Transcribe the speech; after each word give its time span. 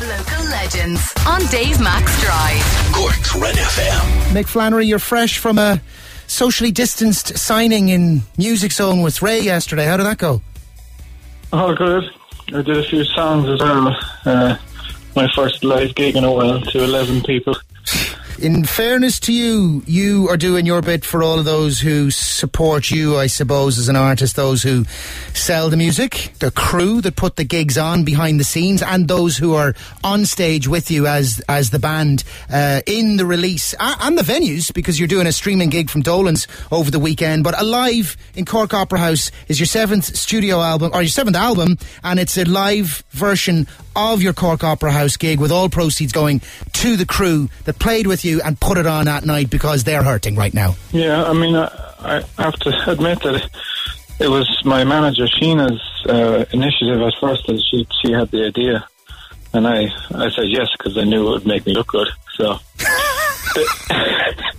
Local 0.00 0.44
legends 0.46 1.12
on 1.26 1.44
Dave 1.48 1.78
Mac's 1.78 2.18
Drive. 2.22 2.92
Cork's 2.94 3.36
Red 3.36 3.54
FM. 3.54 4.32
Mick 4.32 4.46
Flannery, 4.46 4.86
you're 4.86 4.98
fresh 4.98 5.36
from 5.36 5.58
a 5.58 5.78
socially 6.26 6.72
distanced 6.72 7.36
signing 7.36 7.90
in 7.90 8.22
Music 8.38 8.72
Zone 8.72 9.02
with 9.02 9.20
Ray 9.20 9.40
yesterday. 9.40 9.84
How 9.84 9.98
did 9.98 10.06
that 10.06 10.16
go? 10.16 10.40
Oh, 11.52 11.74
good. 11.74 12.04
I 12.48 12.62
did 12.62 12.78
a 12.78 12.82
few 12.82 13.04
songs 13.04 13.46
as 13.50 13.60
well. 13.60 13.94
Uh, 14.24 14.56
my 15.14 15.28
first 15.34 15.62
live 15.64 15.94
gig 15.94 16.16
in 16.16 16.24
a 16.24 16.32
while 16.32 16.62
to 16.62 16.82
11 16.82 17.22
people. 17.24 17.54
In 18.40 18.64
fairness 18.64 19.20
to 19.20 19.34
you, 19.34 19.82
you 19.86 20.26
are 20.30 20.38
doing 20.38 20.64
your 20.64 20.80
bit 20.80 21.04
for 21.04 21.22
all 21.22 21.38
of 21.38 21.44
those 21.44 21.78
who 21.78 22.10
support 22.10 22.90
you, 22.90 23.18
I 23.18 23.26
suppose, 23.26 23.78
as 23.78 23.90
an 23.90 23.96
artist, 23.96 24.34
those 24.34 24.62
who 24.62 24.86
sell 25.34 25.68
the 25.68 25.76
music, 25.76 26.32
the 26.38 26.50
crew 26.50 27.02
that 27.02 27.16
put 27.16 27.36
the 27.36 27.44
gigs 27.44 27.76
on 27.76 28.02
behind 28.02 28.40
the 28.40 28.44
scenes, 28.44 28.82
and 28.82 29.08
those 29.08 29.36
who 29.36 29.56
are 29.56 29.74
on 30.02 30.24
stage 30.24 30.66
with 30.66 30.90
you 30.90 31.06
as 31.06 31.42
as 31.50 31.68
the 31.68 31.78
band 31.78 32.24
uh, 32.50 32.80
in 32.86 33.18
the 33.18 33.26
release 33.26 33.74
and 33.78 34.16
the 34.16 34.22
venues, 34.22 34.72
because 34.72 34.98
you're 34.98 35.06
doing 35.06 35.26
a 35.26 35.32
streaming 35.32 35.68
gig 35.68 35.90
from 35.90 36.00
Dolan's 36.00 36.48
over 36.72 36.90
the 36.90 36.98
weekend. 36.98 37.44
But 37.44 37.60
Alive 37.60 38.16
in 38.34 38.46
Cork 38.46 38.72
Opera 38.72 39.00
House 39.00 39.30
is 39.48 39.60
your 39.60 39.66
seventh 39.66 40.16
studio 40.16 40.62
album, 40.62 40.92
or 40.94 41.02
your 41.02 41.10
seventh 41.10 41.36
album, 41.36 41.76
and 42.02 42.18
it's 42.18 42.38
a 42.38 42.44
live 42.44 43.04
version 43.10 43.66
of 43.96 44.22
your 44.22 44.32
Cork 44.32 44.64
Opera 44.64 44.92
House 44.92 45.16
gig 45.18 45.40
with 45.40 45.52
all 45.52 45.68
proceeds 45.68 46.12
going 46.12 46.40
to 46.72 46.96
the 46.96 47.04
crew 47.04 47.50
that 47.64 47.78
played 47.78 48.06
with 48.06 48.24
you 48.24 48.29
and 48.38 48.58
put 48.60 48.78
it 48.78 48.86
on 48.86 49.08
at 49.08 49.24
night 49.24 49.50
because 49.50 49.84
they're 49.84 50.02
hurting 50.02 50.36
right 50.36 50.54
now. 50.54 50.76
Yeah, 50.92 51.24
I 51.24 51.32
mean, 51.32 51.56
I, 51.56 51.68
I 52.00 52.42
have 52.42 52.54
to 52.60 52.70
admit 52.90 53.22
that 53.22 53.34
it, 53.36 53.50
it 54.20 54.28
was 54.28 54.48
my 54.64 54.84
manager 54.84 55.26
Sheena's 55.26 55.80
uh, 56.06 56.44
initiative 56.52 57.00
at 57.00 57.14
first, 57.20 57.48
and 57.48 57.60
she 57.70 57.86
she 58.02 58.12
had 58.12 58.30
the 58.30 58.46
idea, 58.46 58.86
and 59.52 59.66
I 59.66 59.88
I 60.14 60.30
said 60.30 60.48
yes 60.48 60.68
because 60.76 60.96
I 60.96 61.04
knew 61.04 61.28
it 61.28 61.30
would 61.30 61.46
make 61.46 61.66
me 61.66 61.74
look 61.74 61.88
good. 61.88 62.08
So. 62.36 62.58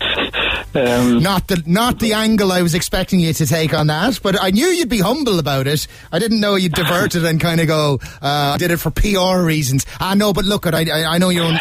um, 0.74 1.22
Not 1.22 1.48
the 1.48 1.62
not 1.66 2.00
the 2.00 2.14
angle 2.14 2.52
I 2.52 2.62
was 2.62 2.74
expecting 2.74 3.20
you 3.20 3.34
to 3.34 3.46
take 3.46 3.74
on 3.74 3.88
that, 3.88 4.20
but 4.24 4.42
I 4.42 4.52
knew 4.52 4.68
you'd 4.68 4.90
be 4.90 5.00
humble 5.00 5.40
about 5.40 5.68
it. 5.68 5.88
I 6.12 6.20
didn't 6.20 6.40
know 6.40 6.56
you'd 6.56 6.74
divert 6.74 7.16
it 7.16 7.24
and 7.24 7.40
kind 7.42 7.60
of 7.60 7.68
go, 7.68 8.00
uh, 8.22 8.54
"I 8.56 8.58
did 8.58 8.72
it 8.72 8.78
for 8.78 8.92
PR 8.92 9.46
reasons." 9.46 9.86
I 10.00 10.16
know, 10.16 10.34
but 10.34 10.46
look 10.46 10.66
at 10.66 10.74
I, 10.74 10.86
I, 10.90 11.16
I 11.16 11.18
know 11.18 11.30
you're 11.30 11.52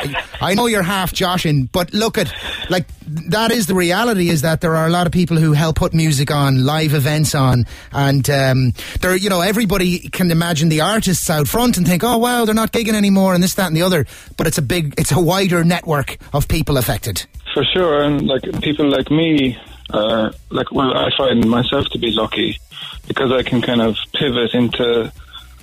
I 0.40 0.54
know 0.54 0.66
you're 0.66 0.82
half 0.82 1.12
joshing, 1.12 1.64
but 1.66 1.92
look 1.92 2.18
at 2.18 2.32
like 2.68 2.86
that 3.06 3.50
is 3.50 3.66
the 3.66 3.74
reality 3.74 4.28
is 4.28 4.42
that 4.42 4.60
there 4.60 4.76
are 4.76 4.86
a 4.86 4.90
lot 4.90 5.06
of 5.06 5.12
people 5.12 5.36
who 5.36 5.52
help 5.52 5.76
put 5.76 5.92
music 5.92 6.30
on, 6.30 6.64
live 6.64 6.94
events 6.94 7.34
on, 7.34 7.66
and 7.92 8.28
um, 8.30 8.72
there 9.00 9.16
you 9.16 9.28
know 9.28 9.40
everybody 9.40 9.98
can 10.10 10.30
imagine 10.30 10.68
the 10.68 10.82
artists 10.82 11.28
out 11.28 11.48
front 11.48 11.76
and 11.76 11.86
think, 11.86 12.04
"Oh 12.04 12.18
wow, 12.18 12.44
they're 12.44 12.54
not 12.54 12.72
gigging 12.72 12.94
anymore," 12.94 13.34
and 13.34 13.42
this, 13.42 13.54
that, 13.54 13.66
and 13.66 13.76
the 13.76 13.82
other. 13.82 14.06
But 14.36 14.46
it's 14.46 14.58
a 14.58 14.62
big, 14.62 14.94
it's 14.98 15.12
a 15.12 15.20
wider 15.20 15.64
network 15.64 16.18
of 16.32 16.46
people 16.46 16.76
affected. 16.76 17.26
For 17.52 17.64
sure, 17.64 18.02
and 18.02 18.26
like 18.26 18.42
people 18.60 18.88
like 18.88 19.10
me, 19.10 19.58
uh, 19.92 20.30
like 20.50 20.70
well, 20.70 20.96
I 20.96 21.10
find 21.16 21.48
myself 21.48 21.86
to 21.88 21.98
be 21.98 22.12
lucky 22.12 22.58
because 23.08 23.32
I 23.32 23.42
can 23.42 23.60
kind 23.60 23.82
of 23.82 23.96
pivot 24.14 24.54
into 24.54 25.12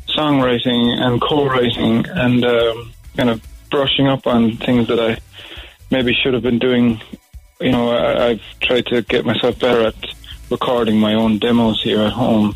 songwriting 0.10 1.00
and 1.00 1.22
co-writing 1.22 2.06
and 2.08 2.44
um, 2.44 2.92
kind 3.16 3.30
of 3.30 3.42
brushing 3.70 4.08
up 4.08 4.28
on 4.28 4.58
things 4.58 4.88
that 4.88 5.00
I 5.00 5.18
maybe 5.92 6.14
should 6.14 6.34
have 6.34 6.44
been 6.44 6.60
doing. 6.60 7.02
You 7.62 7.72
know, 7.72 7.90
I, 7.90 8.28
I've 8.28 8.42
tried 8.60 8.86
to 8.88 9.02
get 9.02 9.26
myself 9.26 9.60
better 9.60 9.88
at 9.88 9.96
recording 10.50 11.00
my 11.00 11.14
own 11.14 11.40
demos 11.40 11.82
here 11.82 12.02
at 12.02 12.14
home. 12.14 12.56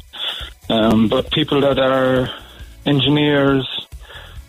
Um, 0.70 1.08
but 1.10 1.32
people 1.32 1.62
that 1.62 1.80
are 1.80 2.30
engineers, 2.86 3.68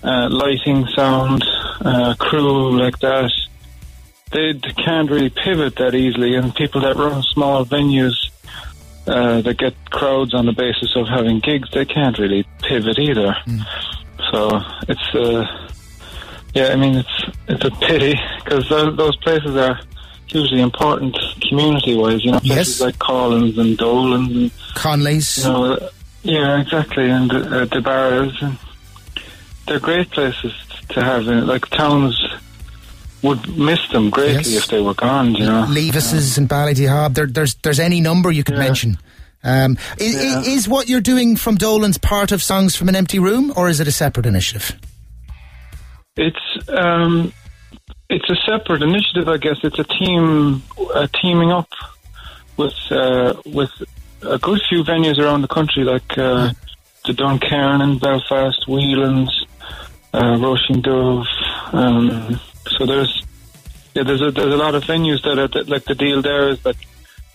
uh, 0.02 0.28
lighting, 0.30 0.86
sound, 0.94 1.44
uh, 1.80 2.14
crew 2.18 2.78
like 2.78 2.98
that, 3.00 3.30
they 4.32 4.54
can't 4.84 5.10
really 5.10 5.30
pivot 5.30 5.76
that 5.76 5.94
easily. 5.94 6.34
And 6.34 6.54
people 6.54 6.80
that 6.82 6.96
run 6.96 7.22
small 7.22 7.64
venues 7.64 8.14
uh, 9.06 9.40
that 9.42 9.58
get 9.58 9.74
crowds 9.90 10.32
on 10.34 10.46
the 10.46 10.52
basis 10.52 10.94
of 10.96 11.08
having 11.08 11.40
gigs, 11.40 11.68
they 11.72 11.84
can't 11.84 12.18
really 12.18 12.46
pivot 12.62 12.98
either. 12.98 13.34
So 14.30 14.60
it's, 14.88 15.14
uh, 15.14 15.68
yeah, 16.54 16.68
I 16.68 16.76
mean, 16.76 16.96
it's 16.96 17.22
it's 17.48 17.64
a 17.64 17.70
pity 17.70 18.14
because 18.44 18.68
those, 18.68 18.96
those 18.96 19.16
places 19.16 19.56
are 19.56 19.78
hugely 20.26 20.60
important 20.60 21.16
community-wise. 21.48 22.24
You 22.24 22.32
know, 22.32 22.40
places 22.40 22.78
Yes. 22.78 22.80
like 22.80 22.98
Coughlan's 22.98 23.58
and 23.58 23.76
Dolan, 23.76 24.24
and, 24.36 24.50
Connolly's. 24.74 25.38
you 25.38 25.44
know, 25.52 25.88
yeah, 26.22 26.60
exactly, 26.60 27.10
and 27.10 27.30
uh, 27.32 27.64
the 27.66 27.80
bars, 27.82 28.36
and 28.40 28.56
they're 29.66 29.80
great 29.80 30.10
places 30.10 30.52
to 30.90 31.02
have. 31.02 31.26
In, 31.28 31.46
like 31.46 31.66
towns 31.66 32.18
would 33.22 33.56
miss 33.56 33.80
them 33.92 34.10
greatly 34.10 34.52
Yes. 34.52 34.64
if 34.64 34.66
they 34.68 34.80
were 34.80 34.94
gone. 34.94 35.34
You 35.34 35.46
know, 35.46 35.66
Levis's 35.68 36.38
and 36.38 36.48
Ballydehob. 36.48 37.14
There, 37.14 37.26
there's 37.26 37.54
there's 37.62 37.80
any 37.80 38.00
number 38.00 38.30
you 38.30 38.44
could 38.44 38.56
Yeah. 38.56 38.62
mention. 38.64 38.98
Um, 39.44 39.76
is, 39.98 40.14
Yeah. 40.14 40.40
is 40.42 40.68
what 40.68 40.88
you're 40.88 41.00
doing 41.00 41.36
from 41.36 41.56
Dolan's 41.56 41.98
part 41.98 42.30
of 42.32 42.42
Songs 42.42 42.76
from 42.76 42.88
an 42.88 42.94
Empty 42.96 43.18
Room, 43.18 43.52
or 43.56 43.68
is 43.68 43.80
it 43.80 43.88
a 43.88 43.92
separate 43.92 44.26
initiative? 44.26 44.76
It's 46.16 46.68
um, 46.68 47.32
it's 48.10 48.28
a 48.30 48.36
separate 48.46 48.82
initiative, 48.82 49.28
I 49.28 49.38
guess. 49.38 49.56
It's 49.62 49.78
a 49.78 49.84
team 49.84 50.62
uh, 50.94 51.06
teaming 51.20 51.50
up 51.50 51.68
with 52.56 52.74
uh, 52.90 53.34
with 53.46 53.70
a 54.22 54.38
good 54.38 54.60
few 54.68 54.84
venues 54.84 55.18
around 55.18 55.42
the 55.42 55.48
country, 55.48 55.84
like 55.84 56.16
uh, 56.18 56.50
the 57.06 57.12
Duncairn 57.14 57.80
in 57.82 57.98
Belfast, 57.98 58.68
Whelan's, 58.68 59.44
uh, 60.12 60.36
Roisin 60.36 60.82
Dubh. 60.82 61.26
Um, 61.74 62.38
so 62.82 62.86
there's 62.86 63.22
yeah, 63.94 64.02
there's 64.02 64.22
a 64.22 64.30
there's 64.30 64.52
a 64.52 64.56
lot 64.56 64.74
of 64.74 64.82
venues 64.84 65.22
that 65.22 65.38
are 65.38 65.48
that, 65.48 65.68
like 65.68 65.84
the 65.84 65.94
deal 65.94 66.20
there 66.20 66.48
is 66.50 66.62
that 66.62 66.76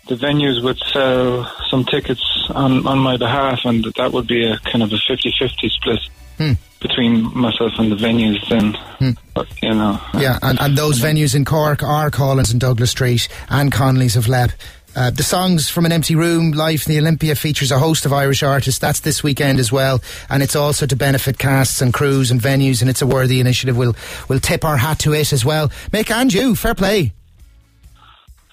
the 0.08 0.16
venues 0.16 0.62
would 0.64 0.78
sell 0.92 1.50
some 1.70 1.86
tickets 1.86 2.22
on 2.50 2.86
on 2.86 3.00
my 3.00 3.16
behalf, 3.16 3.60
and 3.64 3.86
that 3.96 4.12
would 4.12 4.28
be 4.28 4.46
a 4.46 4.58
kind 4.60 4.84
of 4.84 4.92
a 4.92 4.96
50-50 4.96 5.70
split 5.70 6.00
hmm. 6.38 6.52
between 6.82 7.38
myself 7.38 7.72
and 7.78 7.92
the 7.92 7.96
venues. 7.96 8.48
Then, 8.50 8.74
hmm. 9.00 9.12
but, 9.34 9.48
you 9.62 9.74
know, 9.74 10.02
Yeah, 10.18 10.38
and, 10.42 10.60
and 10.60 10.78
those 10.78 11.00
venues 11.00 11.36
in 11.36 11.46
Cork 11.46 11.84
are 11.84 12.10
Coughlan's 12.10 12.52
and 12.52 12.60
Douglas 12.60 12.92
Street 12.92 13.28
and 13.50 13.72
Connolly's 13.72 14.16
of 14.16 14.28
Leap. 14.28 14.52
Uh, 14.98 15.12
the 15.12 15.22
songs 15.22 15.70
from 15.70 15.86
an 15.86 15.92
empty 15.92 16.16
room 16.16 16.52
live 16.54 16.84
in 16.88 16.92
the 16.92 17.00
Olympia 17.00 17.36
features 17.36 17.72
a 17.72 17.78
host 17.78 18.04
of 18.08 18.12
Irish 18.12 18.42
artists. 18.42 18.80
That's 18.80 19.02
this 19.02 19.22
weekend 19.22 19.60
as 19.60 19.72
well, 19.72 20.02
and 20.28 20.42
it's 20.42 20.56
also 20.56 20.88
to 20.88 20.96
benefit 20.96 21.38
casts 21.38 21.82
and 21.82 21.94
crews 21.94 22.32
and 22.32 22.42
venues, 22.42 22.82
and 22.82 22.90
it's 22.90 23.04
a 23.04 23.08
worthy 23.08 23.40
initiative. 23.40 23.78
We'll 23.78 23.96
we'll 24.28 24.40
tip 24.40 24.66
our 24.66 24.78
hat 24.78 24.98
to 25.00 25.14
it 25.14 25.34
as 25.34 25.46
well. 25.46 25.72
Make 25.94 26.10
and 26.10 26.34
you, 26.34 26.56
fair 26.56 26.74
play. 26.74 27.14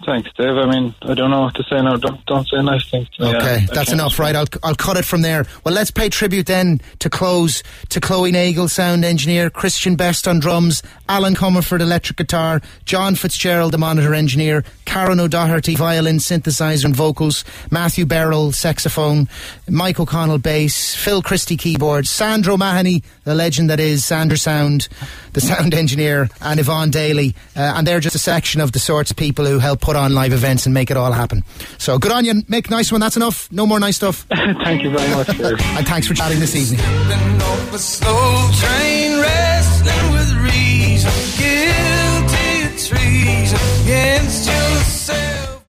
Thanks, 0.04 0.30
Dave. 0.36 0.56
I 0.56 0.66
mean, 0.66 0.94
I 1.02 1.14
don't 1.14 1.30
know 1.30 1.42
what 1.42 1.54
to 1.54 1.62
say 1.62 1.80
now. 1.80 1.96
Don't 1.96 2.24
don't 2.26 2.46
say 2.48 2.60
nice 2.62 2.88
things. 2.90 3.08
to 3.10 3.22
me. 3.22 3.36
Okay, 3.36 3.66
I 3.70 3.74
that's 3.74 3.92
enough, 3.92 4.18
right? 4.18 4.36
I'll 4.36 4.46
I'll 4.62 4.74
cut 4.74 4.96
it 4.96 5.04
from 5.04 5.22
there. 5.22 5.46
Well, 5.64 5.74
let's 5.74 5.90
pay 5.90 6.08
tribute 6.08 6.46
then 6.46 6.80
to 6.98 7.08
close 7.08 7.62
to 7.88 8.00
Chloe 8.00 8.30
Nagel, 8.30 8.68
sound 8.68 9.04
engineer, 9.04 9.50
Christian 9.50 9.96
Best 9.96 10.28
on 10.28 10.40
drums, 10.40 10.82
Alan 11.08 11.34
Comerford, 11.34 11.80
electric 11.80 12.18
guitar, 12.18 12.60
John 12.84 13.14
Fitzgerald, 13.14 13.72
the 13.72 13.78
monitor 13.78 14.14
engineer, 14.14 14.64
Karen 14.84 15.20
O'Doherty, 15.20 15.74
violin, 15.74 16.16
synthesizer, 16.16 16.84
and 16.84 16.94
vocals, 16.94 17.44
Matthew 17.70 18.04
Berrill, 18.06 18.52
saxophone, 18.52 19.28
Mike 19.68 19.98
O'Connell, 19.98 20.38
bass, 20.38 20.94
Phil 20.94 21.22
Christie, 21.22 21.56
keyboards, 21.56 22.10
Sandro 22.10 22.56
Mahoney, 22.56 23.02
the 23.24 23.34
legend 23.34 23.70
that 23.70 23.80
is 23.80 24.04
Sander 24.04 24.36
Sound, 24.36 24.88
the 25.32 25.40
sound 25.40 25.74
engineer, 25.74 26.28
and 26.40 26.60
Yvonne 26.60 26.90
Daly, 26.90 27.34
uh, 27.56 27.74
and 27.76 27.86
they're 27.86 28.00
just 28.00 28.16
a 28.16 28.20
section 28.20 28.60
of 28.60 28.72
the 28.72 28.78
sorts 28.78 29.10
of 29.10 29.16
people 29.16 29.46
who 29.46 29.58
help 29.58 29.80
put 29.80 29.93
on 29.96 30.14
live 30.14 30.32
events 30.32 30.66
and 30.66 30.74
make 30.74 30.90
it 30.90 30.96
all 30.96 31.12
happen. 31.12 31.42
So 31.78 31.98
good 31.98 32.12
on 32.12 32.24
you, 32.24 32.34
Mick. 32.34 32.70
Nice 32.70 32.90
one. 32.92 33.00
That's 33.00 33.16
enough. 33.16 33.50
No 33.52 33.66
more 33.66 33.80
nice 33.80 33.96
stuff. 33.96 34.26
Thank 34.34 34.82
you 34.82 34.90
very 34.90 35.14
much, 35.14 35.26
Dave. 35.38 35.60
And 35.76 35.86
thanks 35.86 36.06
for 36.06 36.14
chatting 36.14 36.38
this 36.40 36.54
evening. 36.54 36.78
Stepping 36.78 37.42
off 37.42 37.74
a 37.74 37.78
slow 37.78 38.50
train, 38.60 39.20
wrestling 39.20 40.12
with 40.12 40.32
reason, 40.44 41.10
guilty 41.36 42.62
of 42.62 42.72
treason 42.78 43.58
against 43.82 44.46
yourself. 44.46 45.64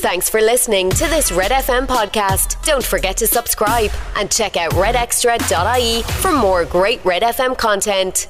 Thanks 0.00 0.28
for 0.30 0.40
listening 0.40 0.90
to 0.90 1.06
this 1.06 1.32
Red 1.32 1.50
FM 1.50 1.86
podcast. 1.86 2.62
Don't 2.64 2.84
forget 2.84 3.16
to 3.18 3.26
subscribe 3.26 3.90
and 4.16 4.30
check 4.30 4.56
out 4.56 4.72
redextra.ie 4.72 6.02
for 6.02 6.32
more 6.32 6.64
great 6.64 7.04
Red 7.04 7.22
FM 7.22 7.56
content. 7.56 8.28